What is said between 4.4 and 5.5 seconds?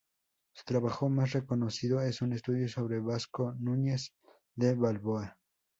de Balboa.